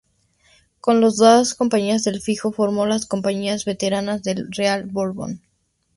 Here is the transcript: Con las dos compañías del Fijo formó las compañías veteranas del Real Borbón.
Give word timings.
Con 0.79 0.99
las 0.99 1.17
dos 1.17 1.53
compañías 1.53 2.03
del 2.03 2.21
Fijo 2.23 2.51
formó 2.51 2.87
las 2.87 3.05
compañías 3.05 3.65
veteranas 3.65 4.23
del 4.23 4.51
Real 4.51 4.85
Borbón. 4.85 5.41